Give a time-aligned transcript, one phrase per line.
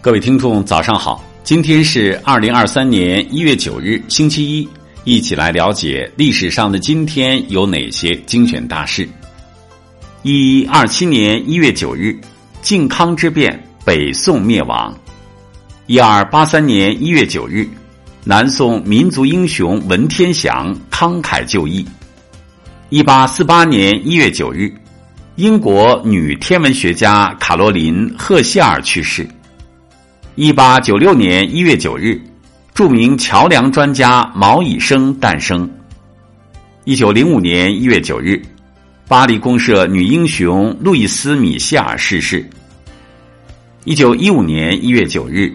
[0.00, 1.24] 各位听众，早上好！
[1.42, 4.68] 今天是二零二三年一月九日，星期一，
[5.02, 9.06] 一起来了解历史上的今天有哪些精选大事。
[10.22, 12.16] 一二七年一月九日，
[12.62, 14.96] 靖康之变，北宋灭亡。
[15.86, 17.68] 一二八三年一月九日，
[18.22, 21.84] 南宋民族英雄文天祥慷慨就义。
[22.88, 24.72] 一八四八年一月九日，
[25.34, 29.28] 英国女天文学家卡罗琳·赫歇尔去世。
[30.40, 32.16] 一八九六年一月九日，
[32.72, 35.68] 著名桥梁专家茅以升诞生。
[36.84, 38.40] 一九零五年一月九日，
[39.08, 42.48] 巴黎公社女英雄路易斯·米歇尔逝世。
[43.82, 45.52] 一九一五年一月九日，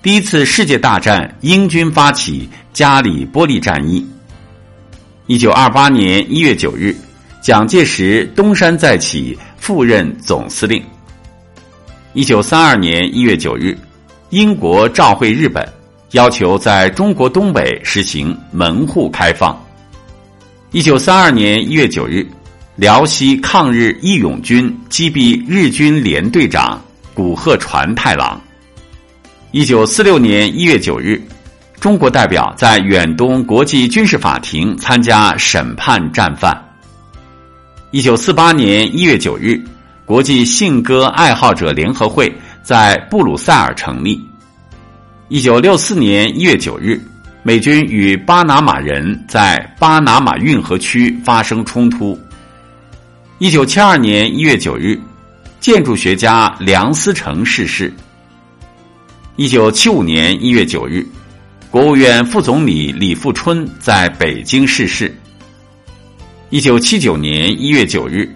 [0.00, 4.02] 第一次世界大战英军发起加里波利战役。
[5.26, 6.96] 一九二八年一月九日，
[7.42, 10.82] 蒋介石东山再起，赴任总司令。
[12.14, 13.76] 一九三二年一月九日。
[14.34, 15.64] 英国召会日本，
[16.10, 19.56] 要求在中国东北实行门户开放。
[20.72, 22.26] 一九三二年一月九日，
[22.74, 26.82] 辽西抗日义勇军击毙日军联队长
[27.14, 28.40] 古贺传太郎。
[29.52, 31.22] 一九四六年一月九日，
[31.78, 36.60] 中国代表在远东国际军事法庭参加审判战犯。
[37.92, 39.62] 一九四八年一月九日，
[40.04, 42.34] 国际信鸽爱好者联合会。
[42.64, 44.26] 在布鲁塞尔成立。
[45.30, 47.00] 一九六四年一月九日，
[47.42, 52.18] 美军与巴拿马人在巴拿马运河区发生冲突。
[53.38, 55.00] 一九七二年一月九日，
[55.60, 57.90] 建筑学家梁思成逝世。
[59.36, 61.06] 一九七五年一月九日，
[61.70, 65.12] 国务院副总理李富春在北京逝世。
[66.50, 68.30] 一九七九年一月九日，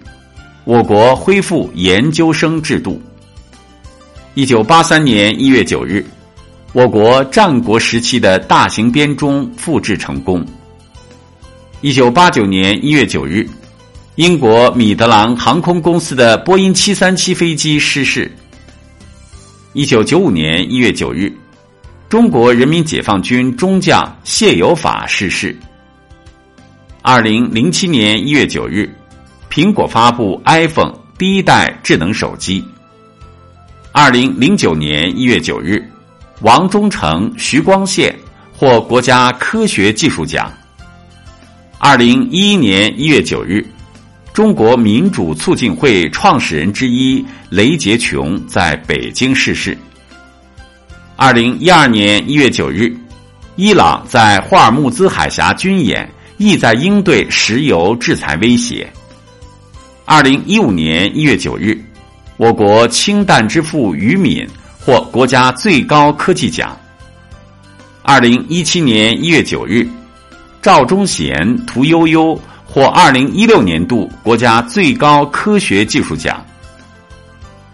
[0.63, 2.99] 我国恢复研究生制度。
[4.33, 6.03] 一九八三年一月九日，
[6.71, 10.45] 我国战国时期的大型编钟复制成功。
[11.81, 13.47] 一九八九年一月九日，
[14.15, 18.31] 英国米德朗航空公司的波音七三七飞机失事。
[19.73, 21.35] 一九九五年一月九日，
[22.07, 25.57] 中国人民解放军中将谢有法逝世。
[27.01, 28.87] 二零零七年一月九日，
[29.49, 32.63] 苹果发布 iPhone 第一代智能手机。
[33.91, 35.83] 二零零九年一月九日，
[36.41, 38.15] 王忠诚、徐光宪
[38.53, 40.51] 获国家科学技术奖。
[41.77, 43.65] 二零一一年一月九日，
[44.31, 49.77] 中国民主促进会创始人之一雷洁琼在北京逝世。
[51.17, 52.95] 二零一二年一月九日，
[53.57, 58.89] 伊朗在霍尔木兹海峡军演，意在应对石油制裁威胁。
[60.05, 61.77] 二零一五年一月九日。
[62.37, 64.47] 我国氢弹之父于敏
[64.89, 66.75] 获国家最高科技奖。
[68.01, 69.87] 二零一七年一月九日，
[70.63, 72.33] 赵忠贤、屠呦呦
[72.65, 76.43] 获二零一六年度国家最高科学技术奖。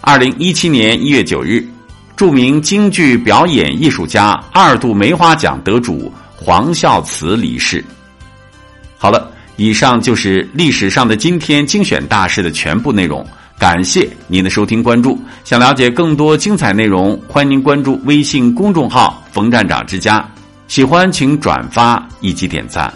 [0.02, 1.66] 二零一七年一月九日，
[2.18, 7.82] 著名京剧表演艺术家、二度梅花奖得主黄孝慈离世。
[8.98, 13.26] 好了，以上就是历史上的今天精选大事的全部内容。
[13.66, 20.24] 感谢您的收听关注，想了解更多精彩内容，欢迎您关注微信公众号“冯站长之家”。
[20.70, 22.94] 喜欢请转发以及点赞。